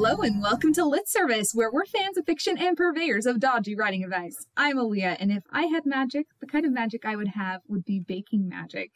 [0.00, 3.74] Hello and welcome to Lit Service, where we're fans of fiction and purveyors of dodgy
[3.74, 4.46] writing advice.
[4.56, 7.84] I'm Aaliyah, and if I had magic, the kind of magic I would have would
[7.84, 8.92] be baking magic,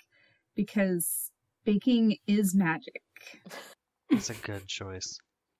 [0.55, 1.33] because
[1.65, 3.03] baking is magic.
[4.11, 5.19] That's a good choice.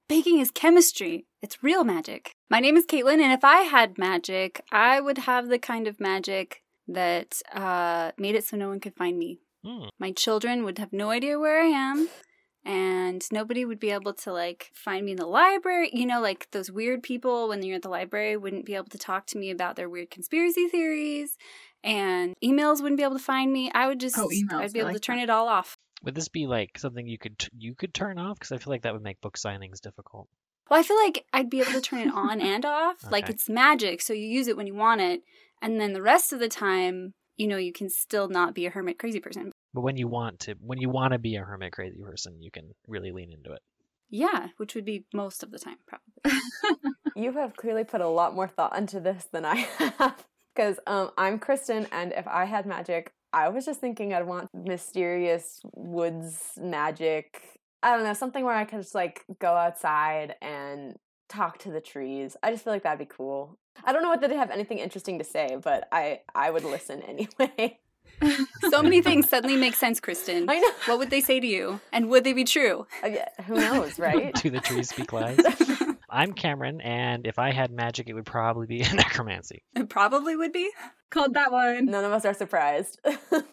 [0.09, 1.27] Baking is chemistry.
[1.43, 2.37] It's real magic.
[2.49, 5.99] My name is Caitlin, and if I had magic, I would have the kind of
[5.99, 9.41] magic that uh, made it so no one could find me.
[9.67, 9.87] Hmm.
[9.99, 12.09] My children would have no idea where I am,
[12.65, 15.91] and nobody would be able to like find me in the library.
[15.93, 18.99] You know, like those weird people when you're at the library wouldn't be able to
[18.99, 21.37] talk to me about their weird conspiracy theories,
[21.83, 23.71] and emails wouldn't be able to find me.
[23.75, 25.25] I would just, Oh, emails, I'd be I able like to turn that.
[25.25, 25.77] it all off.
[26.05, 28.39] Would this be like something you could you could turn off?
[28.39, 30.29] Because I feel like that would make book signings difficult.
[30.71, 33.11] Well, I feel like I'd be able to turn it on and off.
[33.11, 35.23] Like it's magic, so you use it when you want it,
[35.61, 38.71] and then the rest of the time, you know, you can still not be a
[38.71, 39.52] hermit crazy person.
[39.75, 42.51] But when you want to, when you want to be a hermit crazy person, you
[42.51, 43.63] can really lean into it.
[44.11, 46.41] Yeah, which would be most of the time, probably.
[47.15, 50.25] You have clearly put a lot more thought into this than I have.
[50.55, 54.49] Because um, I'm Kristen, and if I had magic, I was just thinking I'd want
[54.53, 57.43] mysterious woods magic.
[57.83, 60.97] I don't know, something where I could just like go outside and
[61.29, 62.37] talk to the trees.
[62.43, 63.59] I just feel like that'd be cool.
[63.85, 67.03] I don't know whether they have anything interesting to say, but I I would listen
[67.09, 67.79] anyway.
[68.71, 70.49] So many things suddenly make sense, Kristen.
[70.49, 70.71] I know.
[70.87, 72.87] What would they say to you, and would they be true?
[73.03, 74.35] Uh, yeah, Who knows, right?
[74.43, 75.39] Do the trees speak lies?
[76.11, 79.63] I'm Cameron, and if I had magic, it would probably be necromancy.
[79.75, 80.71] It probably would be.
[81.11, 81.87] Called that one.
[81.87, 83.01] None of us are surprised.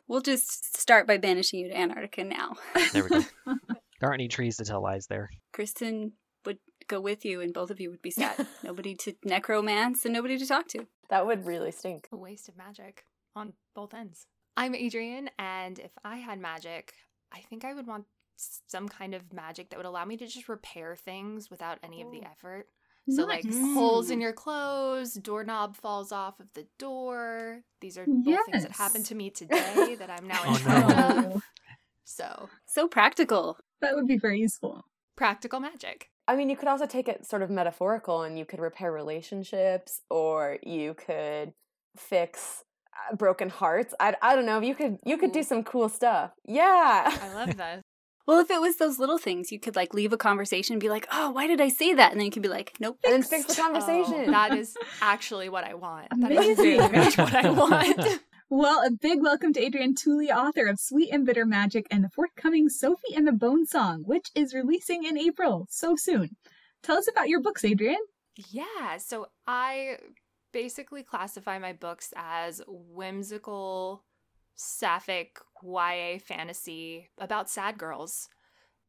[0.08, 2.56] We'll just start by banishing you to Antarctica now.
[2.94, 3.22] There we go.
[3.46, 5.30] there aren't any trees to tell lies there.
[5.54, 6.14] Kristen
[6.46, 8.46] would go with you, and both of you would be sad.
[8.64, 10.86] nobody to necromance and nobody to talk to.
[11.10, 12.08] that would really stink.
[12.12, 13.04] a waste of magic
[13.36, 14.26] on both ends.
[14.60, 16.94] I'm Adrienne, and if I had magic,
[17.32, 18.04] I think I would want
[18.36, 22.12] some kind of magic that would allow me to just repair things without any of
[22.12, 22.66] the oh, effort.
[23.10, 27.62] So, like holes in your clothes, doorknob falls off of the door.
[27.80, 30.58] These are both things that happened to me today that I'm now oh, in Oh,
[30.58, 31.36] charge no.
[31.36, 31.44] of.
[32.04, 33.58] So, So practical.
[33.80, 34.84] That would be very useful.
[35.16, 36.10] practical magic.
[36.28, 40.02] I mean, you could also take it sort of metaphorical and you could repair relationships
[40.10, 41.54] or you could
[41.96, 42.66] fix
[43.12, 43.94] Uh, broken hearts.
[44.00, 44.60] I, I don't know.
[44.62, 46.32] You could you could do some cool stuff.
[46.46, 47.18] Yeah.
[47.22, 47.82] I love that.
[48.28, 50.90] Well, if it was those little things, you could like leave a conversation and be
[50.90, 53.14] like, "Oh, why did I say that?" And then you could be like, "Nope." and
[53.14, 54.26] then fix the conversation.
[54.28, 56.08] Oh, that is actually what I want.
[56.20, 56.78] That is Amazing.
[56.80, 58.22] very much what I want.
[58.52, 62.10] Well, a big welcome to Adrienne Tooley, author of Sweet and Bitter Magic and the
[62.10, 66.36] forthcoming Sofi and the Bone Song, which is releasing in April, so soon.
[66.82, 68.00] Tell us about your books, Adrienne.
[68.50, 69.98] Yeah, so I
[70.52, 74.04] basically classify my books as whimsical,
[74.56, 78.28] sapphic YA fantasy about sad girls.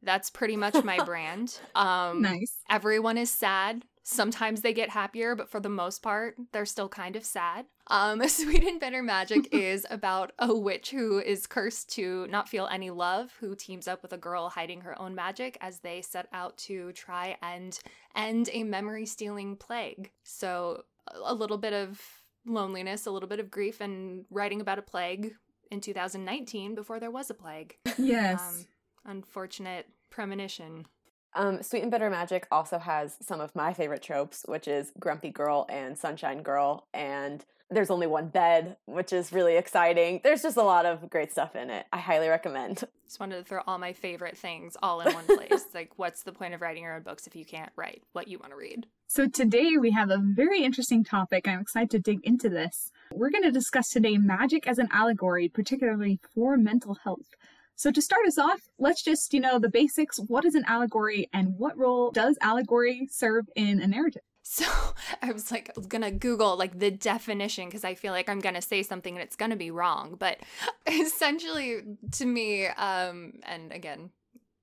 [0.03, 1.59] That's pretty much my brand.
[1.75, 2.59] Um Nice.
[2.69, 3.85] everyone is sad.
[4.03, 7.67] Sometimes they get happier, but for the most part, they're still kind of sad.
[7.87, 12.67] Um, Sweet and Bitter Magic is about a witch who is cursed to not feel
[12.67, 16.29] any love, who teams up with a girl hiding her own magic as they set
[16.33, 17.79] out to try and
[18.17, 20.11] end a memory stealing plague.
[20.25, 20.85] So,
[21.15, 22.01] a- a little bit of
[22.47, 25.35] loneliness, a little bit of grief, and writing about a plague
[25.71, 27.77] in 2019 before there was a plague.
[27.99, 28.41] Yes.
[28.41, 28.67] Um,
[29.13, 30.87] unfortunate premonition.
[31.35, 35.31] Um, Sweet and Bitter Magic also has some of my favorite tropes, which is Grumpy
[35.31, 40.21] Girl and Sunshine Girl, and there's only one bed, which is really exciting.
[40.25, 41.87] There's just a lot of great stuff in it.
[41.93, 42.85] I highly recommend.
[43.07, 45.65] Just wanted to throw all my favorite things all in one place.
[45.75, 48.39] like, what's the point of writing your own books if you can't write what you
[48.39, 48.87] want to read?
[49.09, 51.49] So today we have a very interesting topic.
[51.49, 52.93] I'm excited to dig into this.
[53.13, 57.35] We're going to discuss today magic as an allegory, particularly for mental health.
[57.75, 60.19] So to start us off, let's just, you know, the basics.
[60.19, 64.23] What is an allegory and what role does allegory serve in a narrative?
[64.43, 64.65] So
[65.23, 68.83] I was like gonna Google like the definition because I feel like I'm gonna say
[68.83, 70.17] something and it's gonna be wrong.
[70.19, 70.41] But
[70.87, 71.83] essentially,
[72.13, 74.11] to me, um, and again,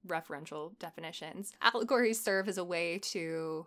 [0.07, 3.65] referential definitions, allegories serve as a way to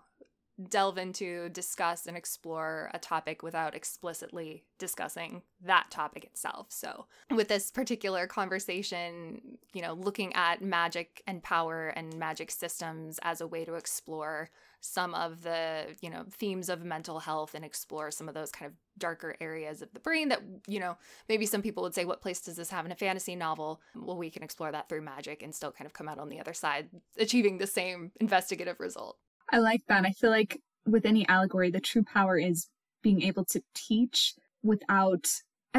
[0.69, 6.67] delve into, discuss, and explore a topic without explicitly discussing that topic itself.
[6.71, 13.19] So, with this particular conversation, you know, looking at magic and power and magic systems
[13.23, 17.65] as a way to explore some of the, you know, themes of mental health and
[17.65, 20.97] explore some of those kind of darker areas of the brain that, you know,
[21.29, 23.83] maybe some people would say, what place does this have in a fantasy novel?
[23.95, 26.41] Well, we can explore that through magic and still kind of come out on the
[26.41, 29.19] other side, achieving the same investigative result.
[29.53, 30.05] I like that.
[30.05, 32.69] I feel like with any allegory, the true power is
[33.03, 35.27] being able to teach without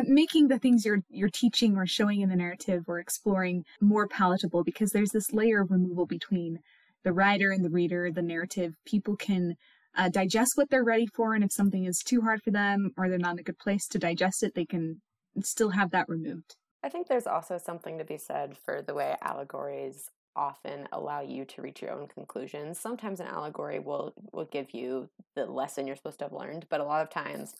[0.05, 4.63] making the things you're you're teaching or showing in the narrative or exploring more palatable
[4.63, 6.59] because there's this layer of removal between
[7.03, 9.55] the writer and the reader, the narrative, people can
[9.95, 11.33] uh, digest what they're ready for.
[11.33, 13.87] And if something is too hard for them or they're not in a good place
[13.87, 15.01] to digest it, they can
[15.41, 16.55] still have that removed.
[16.83, 21.45] I think there's also something to be said for the way allegories often allow you
[21.45, 22.79] to reach your own conclusions.
[22.79, 26.81] Sometimes an allegory will will give you the lesson you're supposed to have learned, but
[26.81, 27.55] a lot of times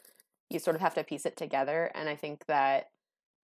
[0.50, 2.90] you sort of have to piece it together and I think that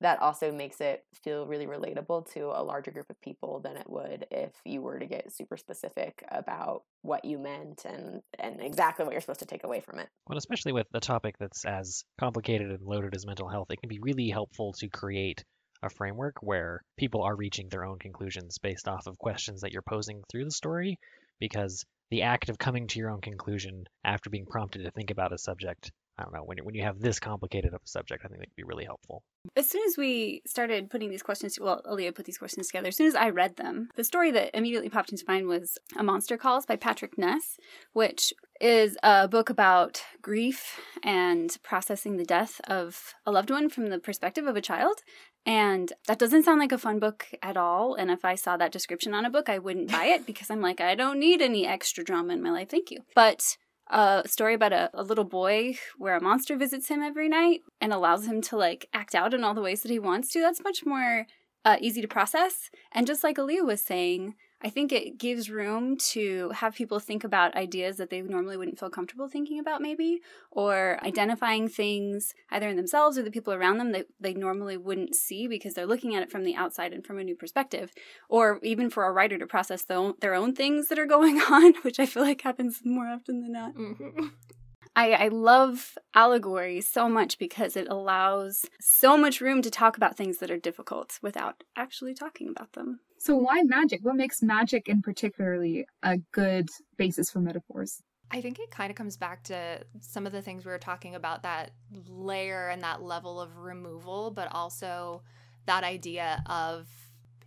[0.01, 3.89] that also makes it feel really relatable to a larger group of people than it
[3.89, 9.05] would if you were to get super specific about what you meant and and exactly
[9.05, 10.07] what you're supposed to take away from it.
[10.27, 13.89] Well, especially with a topic that's as complicated and loaded as mental health, it can
[13.89, 15.43] be really helpful to create
[15.83, 19.81] a framework where people are reaching their own conclusions based off of questions that you're
[19.81, 20.97] posing through the story
[21.39, 25.33] because the act of coming to your own conclusion after being prompted to think about
[25.33, 28.27] a subject I don't know when when you have this complicated of a subject, I
[28.27, 29.23] think that could be really helpful.
[29.55, 32.87] As soon as we started putting these questions, well, Aaliyah put these questions together.
[32.87, 36.03] As soon as I read them, the story that immediately popped into mind was "A
[36.03, 37.57] Monster Calls" by Patrick Ness,
[37.93, 43.87] which is a book about grief and processing the death of a loved one from
[43.87, 45.01] the perspective of a child.
[45.47, 47.95] And that doesn't sound like a fun book at all.
[47.95, 50.59] And if I saw that description on a book, I wouldn't buy it because I'm
[50.61, 52.69] like, I don't need any extra drama in my life.
[52.69, 52.99] Thank you.
[53.15, 53.57] But
[53.89, 57.93] a story about a, a, little boy where a monster visits him every night and
[57.93, 60.41] allows him to like act out in all the ways that he wants to.
[60.41, 61.25] That's much more
[61.63, 62.69] uh, easy to process.
[62.91, 67.23] And just like Aaliyah was saying, I think it gives room to have people think
[67.23, 72.67] about ideas that they normally wouldn't feel comfortable thinking about, maybe, or identifying things either
[72.67, 76.15] in themselves or the people around them that they normally wouldn't see because they're looking
[76.15, 77.91] at it from the outside and from a new perspective,
[78.29, 81.39] or even for a writer to process their own, their own things that are going
[81.39, 83.75] on, which I feel like happens more often than not.
[83.75, 84.27] Mm-hmm.
[84.97, 90.17] I, I love allegory so much because it allows so much room to talk about
[90.17, 92.99] things that are difficult without actually talking about them.
[93.19, 93.99] So, why magic?
[94.03, 98.01] What makes magic in particularly a good basis for metaphors?
[98.31, 101.13] I think it kind of comes back to some of the things we were talking
[101.13, 101.71] about that
[102.09, 105.21] layer and that level of removal, but also
[105.67, 106.87] that idea of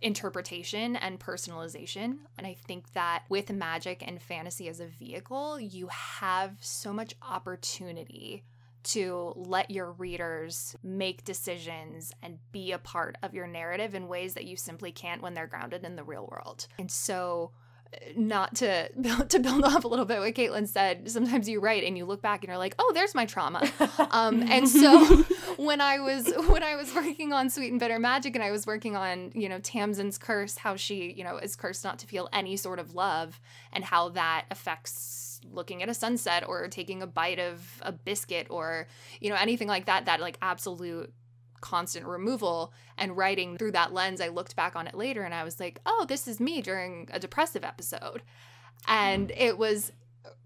[0.01, 2.17] interpretation and personalization.
[2.37, 7.15] And I think that with magic and fantasy as a vehicle, you have so much
[7.21, 8.43] opportunity
[8.83, 14.33] to let your readers make decisions and be a part of your narrative in ways
[14.33, 16.67] that you simply can't when they're grounded in the real world.
[16.79, 17.51] And so
[18.15, 18.89] not to
[19.29, 22.21] to build off a little bit what Caitlin said, sometimes you write and you look
[22.21, 23.69] back and you're like, oh, there's my trauma.
[24.11, 25.23] Um, and so
[25.57, 28.65] when I was when I was working on Sweet and Bitter Magic and I was
[28.65, 32.29] working on you know Tamsin's curse, how she you know is cursed not to feel
[32.33, 33.39] any sort of love,
[33.73, 38.47] and how that affects looking at a sunset or taking a bite of a biscuit
[38.49, 38.87] or
[39.19, 41.11] you know anything like that that like absolute
[41.61, 45.43] constant removal and writing through that lens, I looked back on it later and I
[45.43, 48.23] was like, oh, this is me during a depressive episode.
[48.87, 49.35] And mm.
[49.37, 49.91] it was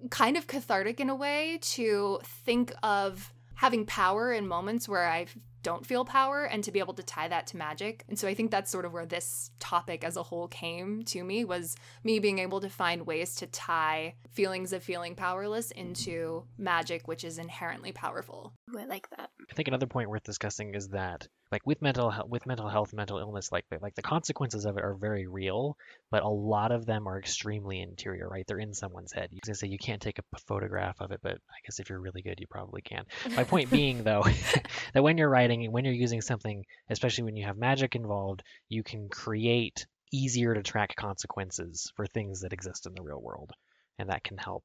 [0.10, 5.28] kind of cathartic in a way to think of having power in moments where I
[5.66, 8.06] don't feel power and to be able to tie that to magic.
[8.08, 11.24] And so I think that's sort of where this topic as a whole came to
[11.24, 16.44] me was me being able to find ways to tie feelings of feeling powerless into
[16.60, 18.54] magic which is inherently powerful.
[18.70, 19.32] Ooh, I like that.
[19.50, 22.94] I think another point worth discussing is that like with mental health with mental health
[22.94, 25.78] mental illness like like the consequences of it are very real
[26.12, 29.54] but a lot of them are extremely interior right they're in someone's head you can
[29.54, 32.40] say you can't take a photograph of it but i guess if you're really good
[32.40, 33.06] you probably can
[33.36, 34.24] my point being though
[34.94, 38.84] that when you're writing when you're using something especially when you have magic involved you
[38.84, 43.52] can create easier to track consequences for things that exist in the real world
[44.00, 44.64] and that can help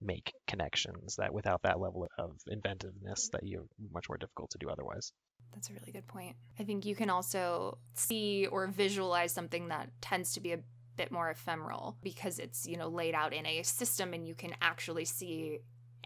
[0.00, 4.68] make connections that without that level of inventiveness that you're much more difficult to do
[4.68, 5.12] otherwise
[5.54, 6.36] that's a really good point.
[6.58, 10.60] I think you can also see or visualize something that tends to be a
[10.96, 14.54] bit more ephemeral because it's, you know, laid out in a system and you can
[14.60, 15.60] actually see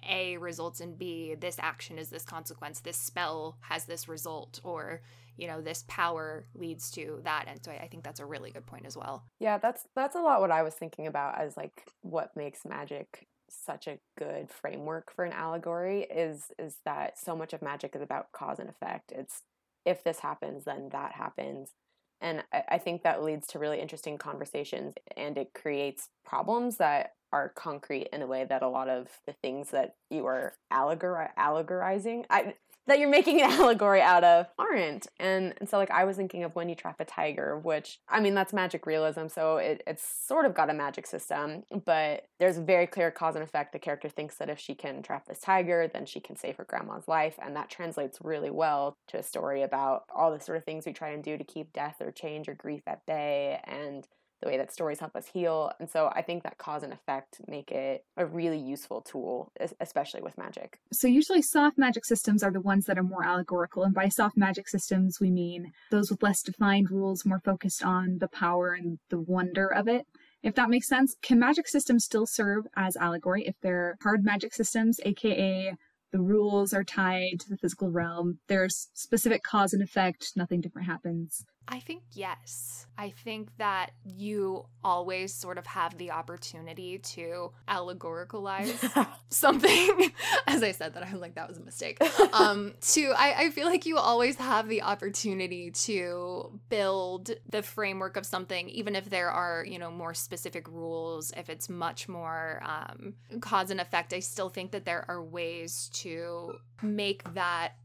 [0.08, 5.02] A results in B, this action is this consequence, this spell has this result, or,
[5.36, 7.46] you know, this power leads to that.
[7.48, 9.24] And so I think that's a really good point as well.
[9.38, 13.26] Yeah, that's that's a lot what I was thinking about as like what makes magic
[13.48, 18.02] such a good framework for an allegory is is that so much of magic is
[18.02, 19.12] about cause and effect.
[19.12, 19.42] It's
[19.84, 21.72] if this happens, then that happens.
[22.22, 27.12] And I, I think that leads to really interesting conversations and it creates problems that
[27.32, 31.30] are concrete in a way that a lot of the things that you are allegor-
[31.38, 32.54] allegorizing I
[32.86, 35.06] that you're making an allegory out of aren't.
[35.18, 38.20] And, and so like I was thinking of when you trap a tiger, which I
[38.20, 42.58] mean that's magic realism, so it, it's sort of got a magic system, but there's
[42.58, 43.72] a very clear cause and effect.
[43.72, 46.64] The character thinks that if she can trap this tiger, then she can save her
[46.64, 50.64] grandma's life, and that translates really well to a story about all the sort of
[50.64, 54.06] things we try and do to keep death or change or grief at bay and
[54.42, 55.72] the way that stories help us heal.
[55.80, 60.20] And so I think that cause and effect make it a really useful tool, especially
[60.20, 60.78] with magic.
[60.92, 63.84] So usually soft magic systems are the ones that are more allegorical.
[63.84, 68.18] And by soft magic systems, we mean those with less defined rules, more focused on
[68.18, 70.06] the power and the wonder of it
[70.42, 71.14] if that makes sense.
[71.22, 75.76] Can magic systems still serve as allegory if they're hard magic systems, aka
[76.12, 78.38] the rules are tied to the physical realm.
[78.46, 80.32] There's specific cause and effect.
[80.36, 81.44] Nothing different happens.
[81.68, 82.86] I think yes.
[82.98, 90.12] I think that you always sort of have the opportunity to allegoricalize something.
[90.46, 91.98] As I said that, I'm like, that was a mistake.
[92.32, 98.16] Um, to I, I feel like you always have the opportunity to build the framework
[98.16, 102.62] of something, even if there are, you know, more specific rules, if it's much more
[102.64, 104.12] um, cause and effect.
[104.12, 107.76] I still think that there are ways to make that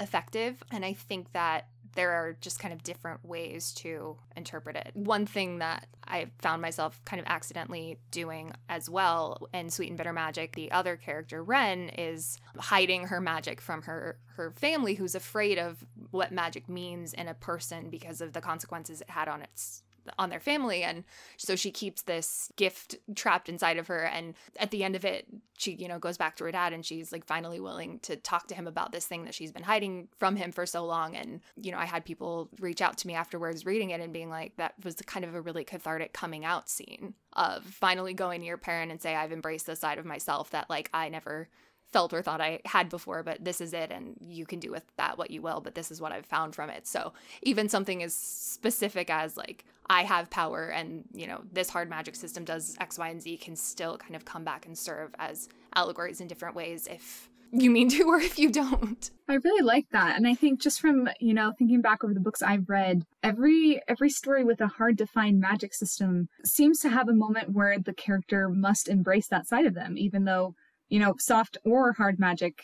[0.00, 0.62] effective.
[0.70, 4.90] And I think that there are just kind of different ways to interpret it.
[4.94, 9.98] One thing that I found myself kind of accidentally doing as well in Sweet and
[9.98, 15.14] Bitter Magic, the other character Wren is hiding her magic from her her family who's
[15.14, 19.42] afraid of what magic means in a person because of the consequences it had on
[19.42, 19.82] its
[20.18, 21.04] on their family and
[21.36, 25.26] so she keeps this gift trapped inside of her and at the end of it
[25.56, 28.46] she you know goes back to her dad and she's like finally willing to talk
[28.48, 31.40] to him about this thing that she's been hiding from him for so long and
[31.56, 34.56] you know I had people reach out to me afterwards reading it and being like
[34.56, 38.58] that was kind of a really cathartic coming out scene of finally going to your
[38.58, 41.48] parent and say I've embraced the side of myself that like I never
[41.94, 44.82] felt or thought I had before, but this is it, and you can do with
[44.96, 46.88] that what you will, but this is what I've found from it.
[46.88, 51.88] So even something as specific as like, I have power and, you know, this hard
[51.88, 55.14] magic system does X, Y, and Z can still kind of come back and serve
[55.20, 59.12] as allegories in different ways if you mean to or if you don't.
[59.28, 60.16] I really like that.
[60.16, 63.80] And I think just from, you know, thinking back over the books I've read, every
[63.86, 67.78] every story with a hard to find magic system seems to have a moment where
[67.78, 70.56] the character must embrace that side of them, even though
[70.88, 72.62] you know, soft or hard magic,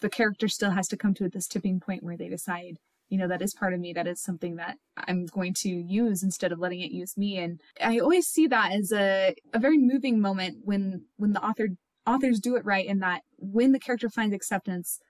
[0.00, 3.28] the character still has to come to this tipping point where they decide, you know,
[3.28, 6.58] that is part of me, that is something that I'm going to use instead of
[6.58, 7.38] letting it use me.
[7.38, 11.68] And I always see that as a, a very moving moment when when the author
[12.06, 15.00] authors do it right in that when the character finds acceptance,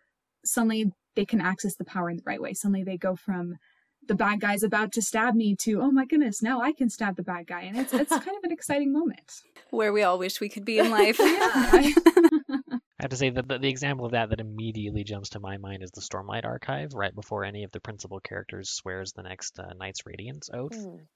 [0.44, 2.54] suddenly they can access the power in the right way.
[2.54, 3.56] Suddenly they go from
[4.08, 7.14] the bad guy's about to stab me to oh my goodness now i can stab
[7.16, 10.40] the bad guy and it's it's kind of an exciting moment where we all wish
[10.40, 11.92] we could be in life yeah
[12.98, 15.56] I have to say that the, the, example of that that immediately jumps to my
[15.56, 19.58] mind is the Stormlight Archive, right before any of the principal characters swears the next
[19.60, 20.72] uh, Knights Radiant oath.
[20.72, 21.06] Mm.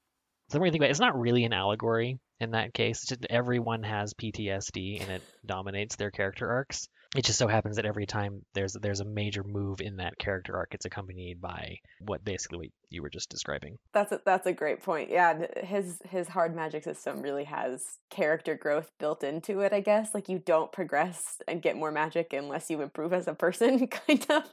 [0.49, 3.05] So the more you think about it, it's not really an allegory in that case.
[3.07, 7.85] Just everyone has PTSD and it dominates their character arcs it just so happens that
[7.85, 12.25] every time there's there's a major move in that character arc, it's accompanied by what
[12.25, 13.77] basically what you were just describing.
[13.93, 15.11] That's a, that's a great point.
[15.11, 19.75] Yeah, his his hard magic system really has character growth built into it.
[19.75, 23.35] I guess like you don't progress and get more magic unless you improve as a
[23.35, 24.45] person, kind of.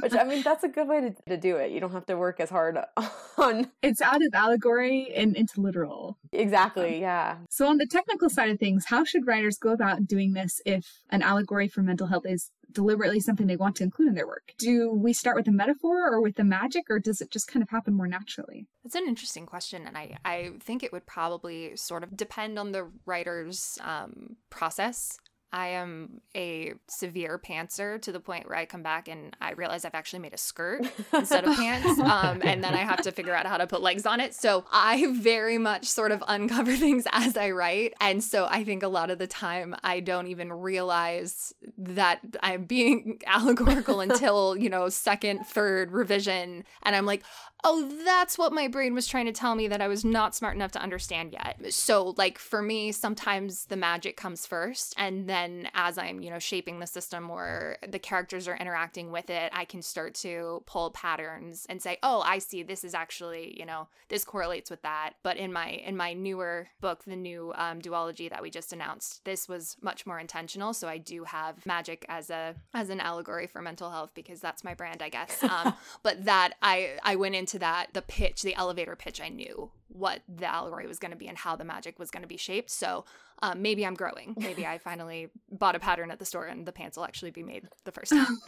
[0.00, 1.72] Which I mean, that's a good way to, to do it.
[1.72, 2.78] You don't have to work as hard
[3.36, 3.70] on.
[3.82, 6.16] It's out of allegory and into literal.
[6.32, 7.04] Exactly.
[7.04, 7.36] Um, Yeah.
[7.50, 10.86] So on the technical side of things, how should writers go about doing this if
[11.10, 14.54] an allegory for mental health is deliberately something they want to include in their work?
[14.58, 17.62] Do we start with a metaphor or with the magic, or does it just kind
[17.62, 18.66] of happen more naturally?
[18.82, 22.72] That's an interesting question, and I, I think it would probably sort of depend on
[22.72, 25.18] the writer's um, process.
[25.52, 29.84] I am a severe pantser to the point where I come back and I realize
[29.84, 32.00] I've actually made a skirt instead of pants.
[32.00, 34.34] Um, and then I have to figure out how to put legs on it.
[34.34, 37.92] So I very much sort of uncover things as I write.
[38.00, 42.64] And so I think a lot of the time I don't even realize that I'm
[42.64, 46.64] being allegorical until, you know, second, third revision.
[46.82, 47.24] And I'm like,
[47.64, 50.56] oh, that's what my brain was trying to tell me that I was not smart
[50.56, 51.72] enough to understand yet.
[51.72, 54.94] So, like, for me, sometimes the magic comes first.
[54.98, 59.30] And then as I'm, you know, shaping the system or the characters are interacting with
[59.30, 63.56] it, I can start to pull patterns and say, oh, I see this is actually,
[63.58, 65.12] you know, this correlates with that.
[65.22, 69.24] But in my, in my newer book, the new um, duology that we just announced,
[69.24, 70.72] this was much more intentional.
[70.72, 74.64] So I do have magic as a, as an allegory for mental health because that's
[74.64, 75.42] my brand, I guess.
[75.44, 79.70] Um, but that I, I went into that the pitch, the elevator pitch, I knew
[79.88, 82.36] what the allegory was going to be and how the magic was going to be
[82.36, 82.70] shaped.
[82.70, 83.04] So
[83.42, 84.34] um, maybe I'm growing.
[84.38, 87.42] Maybe I finally bought a pattern at the store and the pants will actually be
[87.42, 88.38] made the first time.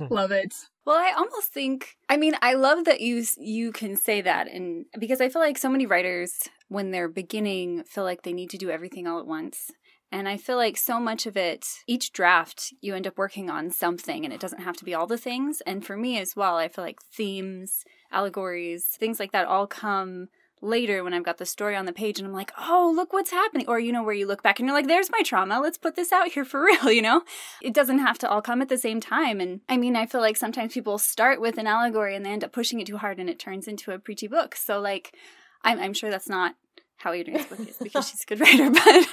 [0.10, 0.54] love it.
[0.84, 1.96] Well, I almost think.
[2.08, 5.58] I mean, I love that you you can say that, and because I feel like
[5.58, 9.26] so many writers, when they're beginning, feel like they need to do everything all at
[9.26, 9.70] once.
[10.12, 13.70] And I feel like so much of it, each draft, you end up working on
[13.70, 15.62] something and it doesn't have to be all the things.
[15.62, 20.28] And for me as well, I feel like themes, allegories, things like that all come
[20.60, 23.30] later when I've got the story on the page and I'm like, oh, look what's
[23.30, 23.66] happening.
[23.66, 25.60] Or, you know, where you look back and you're like, there's my trauma.
[25.60, 27.22] Let's put this out here for real, you know?
[27.62, 29.40] It doesn't have to all come at the same time.
[29.40, 32.44] And I mean, I feel like sometimes people start with an allegory and they end
[32.44, 34.54] up pushing it too hard and it turns into a preachy book.
[34.56, 35.16] So, like,
[35.64, 36.54] I'm, I'm sure that's not
[36.96, 39.08] how Adrienne's book is because she's a good writer, but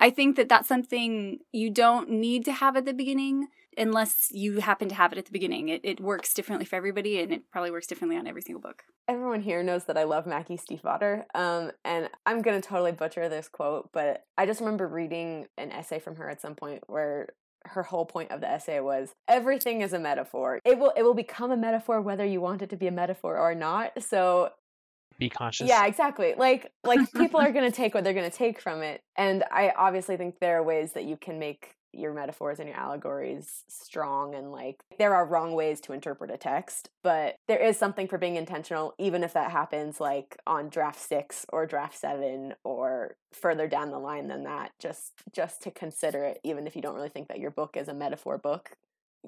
[0.00, 4.60] I think that that's something you don't need to have at the beginning unless you
[4.60, 5.68] happen to have it at the beginning.
[5.68, 8.82] It, it works differently for everybody and it probably works differently on every single book.
[9.06, 13.28] Everyone here knows that I love Maggie Stiefvater, um, and I'm going to totally butcher
[13.28, 17.28] this quote, but I just remember reading an essay from her at some point where
[17.66, 20.60] her whole point of the essay was everything is a metaphor.
[20.64, 23.36] It will it will become a metaphor whether you want it to be a metaphor
[23.36, 24.02] or not.
[24.02, 24.50] So
[25.20, 25.68] Be conscious.
[25.68, 26.34] yeah, exactly.
[26.36, 29.02] Like like people are going to take what they're going to take from it.
[29.16, 32.78] And I obviously think there are ways that you can make your metaphors and your
[32.78, 37.76] allegories strong and like there are wrong ways to interpret a text, but there is
[37.76, 42.54] something for being intentional even if that happens like on draft 6 or draft 7
[42.64, 46.80] or further down the line than that just just to consider it even if you
[46.80, 48.70] don't really think that your book is a metaphor book.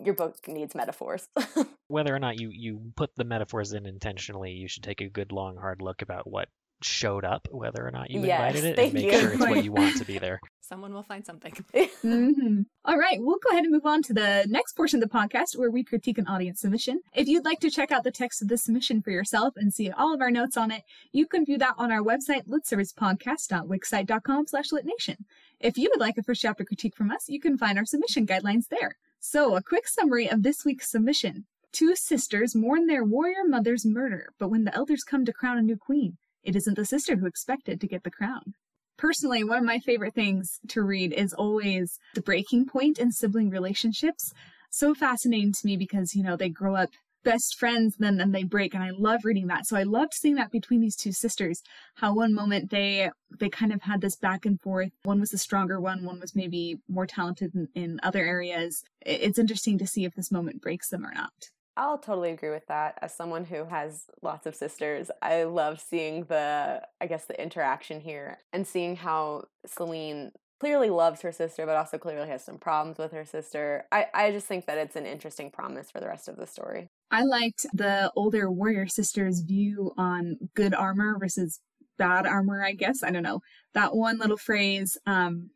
[0.02, 1.28] Your book needs metaphors.
[1.88, 5.32] Whether or not you you put the metaphors in intentionally, you should take a good
[5.32, 6.48] long hard look about what
[6.84, 9.12] showed up, whether or not you Yes, invited it, and make you.
[9.20, 10.40] sure it's what you want to be there.
[10.62, 11.52] Someone will find something.
[12.02, 12.64] Mhm.
[12.84, 15.56] All right, we'll go ahead and move on to the next portion of the podcast
[15.56, 17.00] where we critique an audience submission.
[17.14, 19.90] If you'd like to check out the text of the submission for yourself and see
[19.92, 20.82] all of our notes on it,
[21.12, 25.16] you can view that on our website, litservicepodcast.wixsite.com slash litnation.
[25.60, 28.26] If you would like a first chapter critique from us, you can find our submission
[28.26, 28.96] guidelines there.
[29.24, 31.46] So, a quick summary of this week's submission.
[31.72, 35.62] Two sisters mourn their warrior mother's murder, but when the elders come to crown a
[35.62, 38.54] new queen, it isn't the sister who expected to get the crown
[39.02, 43.50] personally, one of my favorite things to read is always the breaking point in sibling
[43.50, 44.32] relationships.
[44.70, 46.90] So fascinating to me because, you know, they grow up
[47.24, 49.66] best friends, then then they break, and I love reading that.
[49.66, 51.62] So I loved seeing that between these two sisters.
[51.96, 54.90] How one moment they they kind of had this back and forth.
[55.04, 58.82] One was the stronger one, one was maybe more talented in, in other areas.
[59.00, 61.32] It's interesting to see if this moment breaks them or not.
[61.76, 62.98] I'll totally agree with that.
[63.00, 68.00] As someone who has lots of sisters, I love seeing the, I guess, the interaction
[68.00, 70.32] here and seeing how Celine
[70.62, 73.84] clearly loves her sister, but also clearly has some problems with her sister.
[73.90, 76.88] I, I just think that it's an interesting promise for the rest of the story.
[77.10, 81.58] I liked the older warrior sister's view on good armor versus
[81.98, 83.02] bad armor, I guess.
[83.02, 83.40] I don't know.
[83.74, 85.50] That one little phrase um,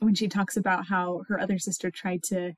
[0.00, 2.52] when she talks about how her other sister tried to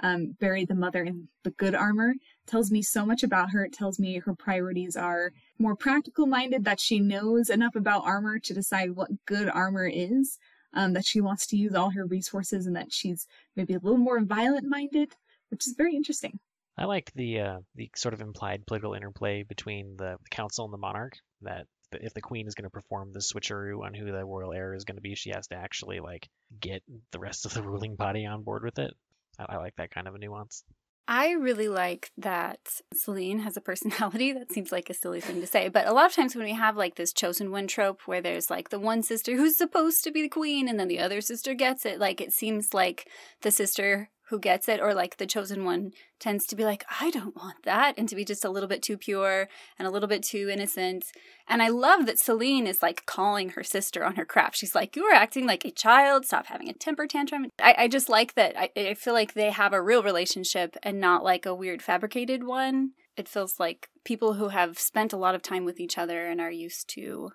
[0.00, 2.14] um, bury the mother in the good armor
[2.46, 3.62] tells me so much about her.
[3.62, 8.38] It tells me her priorities are more practical minded, that she knows enough about armor
[8.38, 10.38] to decide what good armor is,
[10.76, 13.98] um, that she wants to use all her resources, and that she's maybe a little
[13.98, 15.12] more violent minded,
[15.50, 16.38] which is very interesting.
[16.78, 20.78] I like the uh, the sort of implied political interplay between the, council and the
[20.78, 21.16] monarch.
[21.42, 24.74] That if the queen is going to perform the switcheroo on who the royal heir
[24.74, 26.28] is going to be, she has to actually like
[26.60, 28.94] get the rest of the ruling body on board with it.
[29.38, 30.62] I, I like that kind of a nuance.
[31.08, 32.58] I really like that
[32.92, 34.32] Celine has a personality.
[34.36, 36.52] That seems like a silly thing to say, but a lot of times when we
[36.52, 40.10] have like this chosen one trope where there's like the one sister who's supposed to
[40.10, 43.08] be the queen and then the other sister gets it, like it seems like
[43.42, 47.10] the sister who gets it or like the chosen one tends to be like, I
[47.10, 50.08] don't want that, and to be just a little bit too pure and a little
[50.08, 51.06] bit too innocent.
[51.48, 54.54] And I love that Celine is like calling her sister on her crap.
[54.54, 56.24] She's like, You are acting like a child.
[56.24, 57.46] Stop having a temper tantrum.
[57.60, 58.58] I, I just like that.
[58.58, 62.44] I, I feel like they have a real relationship and not like a weird fabricated
[62.44, 62.92] one.
[63.16, 66.40] It feels like people who have spent a lot of time with each other and
[66.40, 67.30] are used to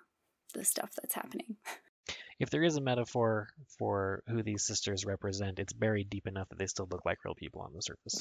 [0.54, 1.56] the stuff that's happening.
[2.42, 6.58] If there is a metaphor for who these sisters represent, it's buried deep enough that
[6.58, 8.20] they still look like real people on the surface.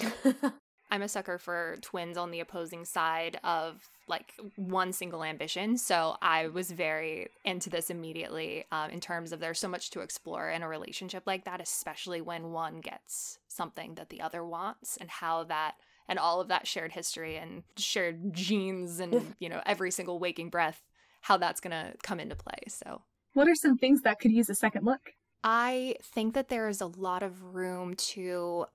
[0.92, 5.76] I'm a sucker for twins on the opposing side of like one single ambition.
[5.76, 10.02] So I was very into this immediately um, in terms of there's so much to
[10.02, 14.98] explore in a relationship like that, especially when one gets something that the other wants
[14.98, 19.62] and how that and all of that shared history and shared genes and you know
[19.66, 20.84] every single waking breath
[21.22, 22.60] how that's going to come into play.
[22.68, 23.02] So
[23.34, 25.14] What are some things that could use a second look?
[25.44, 28.66] I think that there is a lot of room to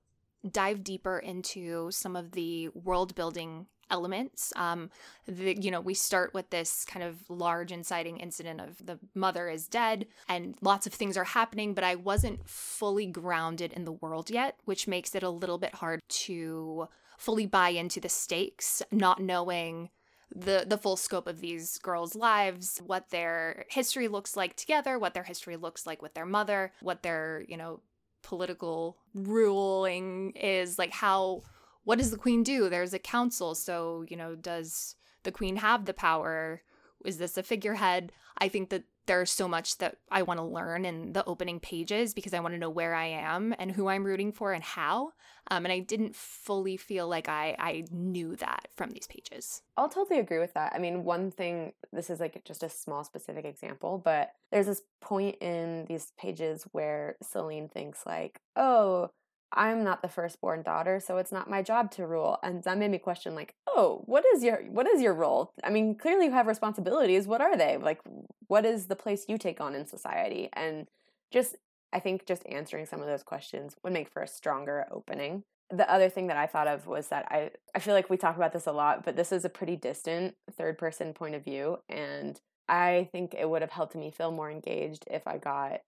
[0.51, 4.53] dive deeper into some of the world building elements.
[4.57, 4.91] Um,
[5.27, 9.49] the, you know, we start with this kind of large inciting incident of the mother
[9.49, 13.93] is dead and lots of things are happening, but I wasn't fully grounded in the
[13.93, 18.83] world yet, which makes it a little bit hard to fully buy into the stakes,
[18.91, 19.91] not knowing
[20.39, 25.15] the the full scope of these girls' lives, what their history looks like together, what
[25.15, 27.81] their history looks like with their mother, what their, you know,
[28.23, 31.43] political ruling is, like how
[31.85, 32.69] what does the queen do?
[32.69, 36.63] There's a council, so, you know, does the queen have the power
[37.05, 38.13] is this a figurehead?
[38.39, 42.15] I think that there's so much that I want to learn in the opening pages
[42.15, 45.13] because I want to know where I am and who I'm rooting for and how.
[45.49, 49.63] Um, and I didn't fully feel like I, I knew that from these pages.
[49.77, 50.73] I'll totally agree with that.
[50.75, 54.83] I mean, one thing, this is like just a small specific example, but there's this
[55.01, 59.11] point in these pages where Celine thinks, like, oh,
[59.57, 62.39] I'm not the firstborn daughter, so it's not my job to rule.
[62.43, 65.53] And that made me question like, oh, what is your what is your role?
[65.65, 67.27] I mean, clearly you have responsibilities.
[67.27, 67.79] What are they?
[67.79, 68.01] Like
[68.49, 70.51] what is the place you take on in society?
[70.53, 70.87] And
[71.33, 71.57] just
[71.93, 75.45] I think just answering some of those questions would make for a stronger opening.
[75.71, 78.37] The other thing that I thought of was that I I feel like we talk
[78.37, 81.79] about this a lot, but this is a pretty distant third person point of view
[81.89, 85.81] and I think it would have helped me feel more engaged if I got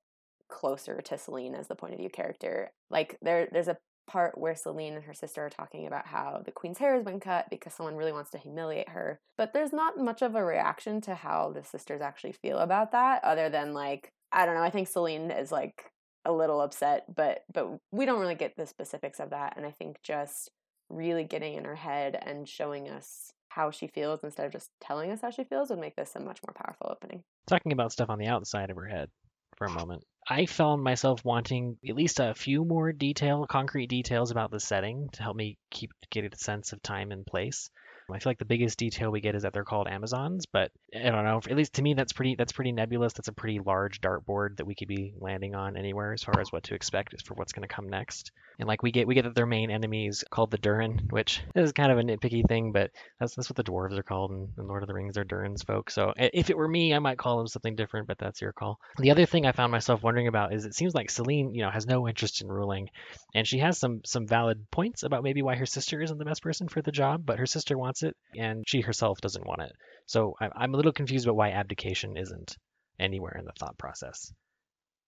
[0.49, 2.71] closer to Celine as the point of view character.
[2.91, 6.51] Like there there's a part where Celine and her sister are talking about how the
[6.51, 9.21] queen's hair has been cut because someone really wants to humiliate her.
[9.37, 13.23] But there's not much of a reaction to how the sisters actually feel about that
[13.23, 15.85] other than like I don't know, I think Celine is like
[16.25, 19.71] a little upset, but but we don't really get the specifics of that and I
[19.71, 20.51] think just
[20.91, 25.11] really getting in her head and showing us how she feels instead of just telling
[25.11, 27.23] us how she feels would make this a much more powerful opening.
[27.47, 29.11] Talking about stuff on the outside of her head
[29.59, 30.03] for a moment.
[30.31, 35.09] I found myself wanting at least a few more detail, concrete details about the setting
[35.15, 37.71] to help me keep get a sense of time and place.
[38.11, 41.11] I feel like the biggest detail we get is that they're called Amazons, but I
[41.11, 41.41] don't know.
[41.49, 43.13] At least to me, that's pretty that's pretty nebulous.
[43.13, 46.51] That's a pretty large dartboard that we could be landing on anywhere as far as
[46.51, 48.33] what to expect is for what's going to come next.
[48.59, 51.43] And like we get we get that their main enemy is called the Durin, which
[51.55, 52.91] is kind of a nitpicky thing, but
[53.21, 55.15] that's that's what the dwarves are called in, in Lord of the Rings.
[55.15, 55.91] They're Durins folk.
[55.91, 58.81] So if it were me, I might call them something different, but that's your call.
[58.99, 61.71] The other thing I found myself wondering about is it seems like Celine, you know,
[61.71, 62.89] has no interest in ruling,
[63.33, 66.43] and she has some some valid points about maybe why her sister isn't the best
[66.43, 69.73] person for the job, but her sister wants it, and she herself doesn't want it.
[70.07, 72.57] So I'm a little confused about why abdication isn't
[72.99, 74.33] anywhere in the thought process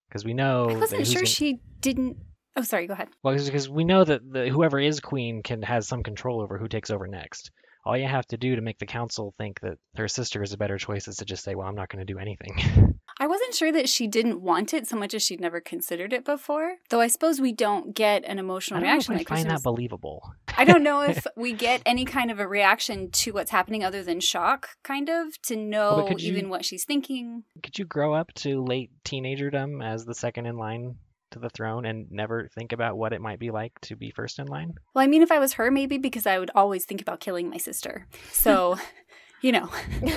[0.09, 2.17] because we know I wasn't sure she didn't
[2.61, 2.87] Oh, sorry.
[2.87, 3.09] Go ahead.
[3.23, 6.69] Well, because we know that the, whoever is queen can has some control over who
[6.69, 7.51] takes over next.
[7.87, 10.59] All you have to do to make the council think that her sister is a
[10.59, 13.55] better choice is to just say, "Well, I'm not going to do anything." I wasn't
[13.55, 16.77] sure that she didn't want it so much as she'd never considered it before.
[16.91, 19.15] Though I suppose we don't get an emotional reaction.
[19.15, 20.35] I find that believable.
[20.59, 24.03] I don't know if we get any kind of a reaction to what's happening other
[24.03, 27.45] than shock, kind of, to know well, even what she's thinking.
[27.63, 30.97] Could you grow up to late teenagerdom as the second in line
[31.31, 34.39] to the throne and never think about what it might be like to be first
[34.39, 34.75] in line?
[34.95, 37.49] Well, I mean, if I was her, maybe because I would always think about killing
[37.49, 38.07] my sister.
[38.33, 38.79] So,
[39.43, 39.71] you know.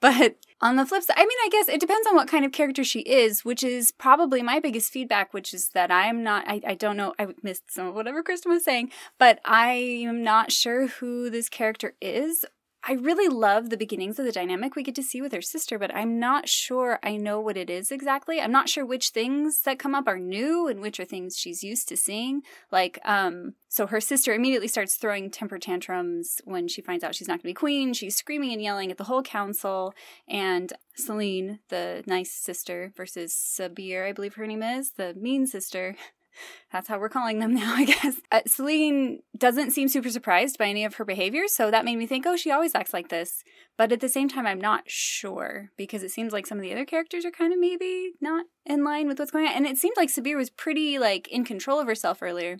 [0.00, 2.52] but on the flip side, I mean, I guess it depends on what kind of
[2.52, 6.60] character she is, which is probably my biggest feedback, which is that I'm not, I,
[6.66, 10.52] I don't know, I missed some of whatever Kristen was saying, but I am not
[10.52, 12.44] sure who this character is
[12.86, 15.78] I really love the beginnings of the dynamic we get to see with her sister,
[15.78, 18.42] but I'm not sure I know what it is exactly.
[18.42, 21.64] I'm not sure which things that come up are new and which are things she's
[21.64, 22.42] used to seeing.
[22.70, 27.26] Like, um, so her sister immediately starts throwing temper tantrums when she finds out she's
[27.26, 27.94] not going to be queen.
[27.94, 29.94] She's screaming and yelling at the whole council.
[30.28, 35.96] And Celine, the nice sister, versus Sabir, I believe her name is, the mean sister,
[36.72, 38.20] that's how we're calling them now, I guess.
[38.30, 42.06] Uh, Celine doesn't seem super surprised by any of her behaviors, so that made me
[42.06, 43.42] think, oh, she always acts like this.
[43.76, 46.72] But at the same time, I'm not sure because it seems like some of the
[46.72, 49.52] other characters are kind of maybe not in line with what's going on.
[49.52, 52.58] And it seemed like Sabir was pretty like in control of herself earlier.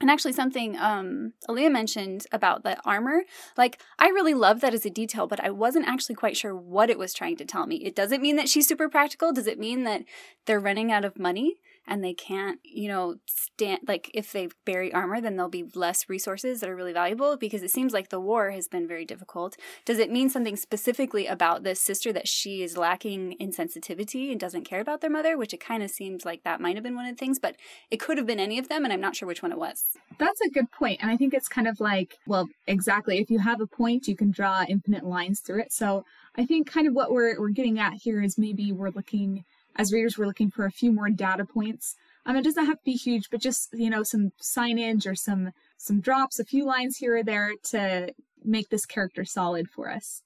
[0.00, 3.22] And actually, something um, Aaliyah mentioned about the armor,
[3.58, 6.88] like I really love that as a detail, but I wasn't actually quite sure what
[6.88, 7.76] it was trying to tell me.
[7.76, 9.30] It doesn't mean that she's super practical.
[9.30, 10.04] Does it mean that
[10.46, 11.56] they're running out of money?
[11.90, 16.08] And they can't, you know, stand like if they bury armor, then there'll be less
[16.08, 19.56] resources that are really valuable because it seems like the war has been very difficult.
[19.84, 24.38] Does it mean something specifically about this sister that she is lacking in sensitivity and
[24.38, 26.94] doesn't care about their mother, which it kind of seems like that might have been
[26.94, 27.56] one of the things, but
[27.90, 29.84] it could have been any of them, and I'm not sure which one it was.
[30.18, 33.18] That's a good point, and I think it's kind of like, well, exactly.
[33.18, 35.72] If you have a point, you can draw infinite lines through it.
[35.72, 36.04] So
[36.36, 39.44] I think kind of what we're we're getting at here is maybe we're looking
[39.76, 42.84] as readers we're looking for a few more data points um it doesn't have to
[42.84, 46.96] be huge but just you know some signage or some some drops a few lines
[46.96, 48.12] here or there to
[48.44, 50.22] make this character solid for us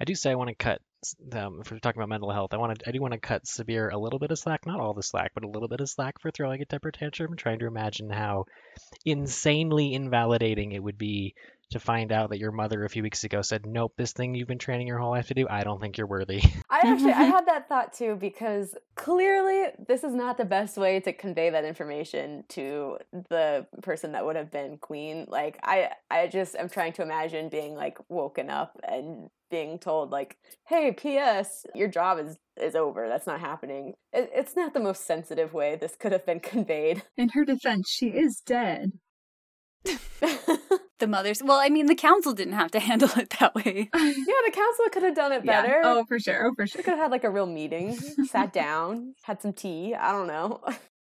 [0.00, 0.80] i do say i want to cut
[1.32, 3.44] um, if we're talking about mental health, I want to I do want to cut
[3.44, 5.88] Sabir a little bit of slack, not all the slack, but a little bit of
[5.88, 7.36] slack for throwing a temper tantrum.
[7.36, 8.46] Trying to imagine how
[9.04, 11.34] insanely invalidating it would be
[11.70, 14.48] to find out that your mother a few weeks ago said, "Nope, this thing you've
[14.48, 17.22] been training your whole life to do, I don't think you're worthy." I actually I
[17.24, 21.64] had that thought too because clearly this is not the best way to convey that
[21.64, 25.26] information to the person that would have been queen.
[25.28, 30.10] Like I I just am trying to imagine being like woken up and being told
[30.10, 31.64] like, "Hey, P.S.
[31.74, 33.08] Your job is is over.
[33.08, 37.02] That's not happening." It, it's not the most sensitive way this could have been conveyed.
[37.16, 38.92] In her defense, she is dead.
[40.98, 41.42] the mothers.
[41.42, 43.88] Well, I mean, the council didn't have to handle it that way.
[43.94, 45.62] yeah, the council could have done it Yeah.
[45.62, 45.80] better.
[45.84, 46.46] Oh, for sure.
[46.46, 46.82] Oh, for They sure.
[46.82, 47.94] could have had like a real meeting,
[48.26, 49.94] sat down, had some tea.
[49.94, 50.60] I don't know.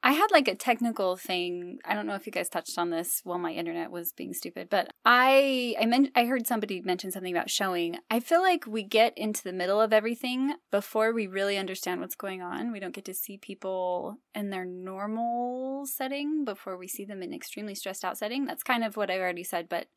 [0.03, 1.79] I had like a technical thing.
[1.85, 4.69] I don't know if you guys touched on this while my internet was being stupid,
[4.71, 7.99] but I I meant I heard somebody mention something about showing.
[8.11, 12.15] I feel like we get into the middle of everything before we really understand what's
[12.15, 12.73] going on.
[12.73, 17.35] We don't get to see people in their normal setting before we see them in
[17.35, 18.47] extremely stressed out setting.
[18.47, 19.89] That's kind of what I already said, but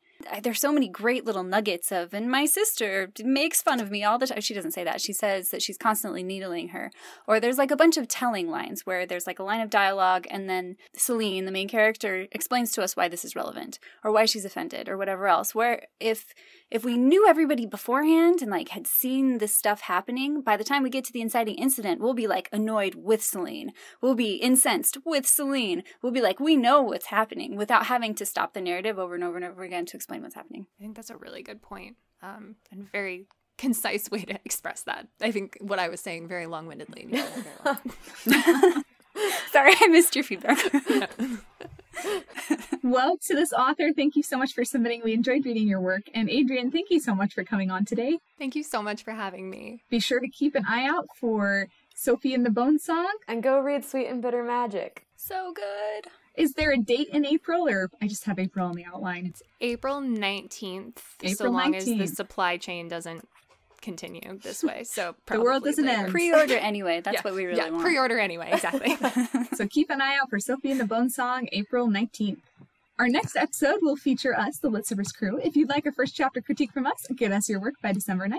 [0.42, 4.18] there's so many great little nuggets of and my sister makes fun of me all
[4.18, 6.90] the time she doesn't say that she says that she's constantly needling her.
[7.26, 10.26] Or there's like a bunch of telling lines where there's like a line of dialogue
[10.30, 14.24] and then celine the main character explains to us why this is relevant or why
[14.24, 16.26] she's offended or whatever else where if
[16.74, 20.82] if we knew everybody beforehand and like had seen this stuff happening by the time
[20.82, 24.98] we get to the inciting incident we'll be like annoyed with celine we'll be incensed
[25.06, 28.98] with celine we'll be like we know what's happening without having to stop the narrative
[28.98, 31.42] over and over and over again to explain what's happening I think that's a really
[31.42, 35.06] good point, um, and very concise way to express that.
[35.20, 37.02] I think what I was saying very long-windedly.
[37.04, 37.44] and you said it
[38.26, 38.82] very long.
[39.52, 40.58] sorry i missed your feedback
[42.84, 45.00] Well, to this author, thank you so much for submitting.
[45.02, 46.02] We enjoyed reading your work.
[46.12, 48.18] And Adrienne, thank you so much for coming on today.
[48.38, 49.82] Thank you so much for having me.
[49.88, 53.10] Be sure to keep an eye out for Sofi and the Bone Song.
[53.26, 55.06] and go read Sweet and Bitter Magic.
[55.16, 58.84] so good Is there a date in April, or I just have April on the
[58.84, 59.26] outline?
[59.26, 63.26] It's April 19th, so April long as the supply chain doesn't
[63.80, 64.82] continue this way.
[64.82, 65.98] So The world probably doesn't later.
[66.04, 66.10] end.
[66.10, 68.96] pre-order anyway that's Yeah, what we really yeah, want pre-order anyway, exactly.
[69.56, 72.38] So keep an eye out for Sofi and the Bone Song, April 19th.
[73.00, 75.40] Our next episode will feature us, the Litzivers crew.
[75.42, 78.28] If you'd like a first chapter critique from us, get us your work by December
[78.28, 78.38] 9th.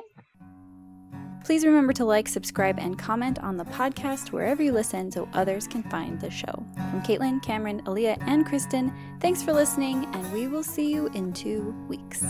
[1.43, 5.67] Please remember to like, subscribe, and comment on the podcast wherever you listen so others
[5.67, 6.65] can find the show.
[6.89, 11.33] From Caitlin, Cameron, Aaliyah, and Kristen, thanks for listening, and we will see you in
[11.33, 12.23] two weeks.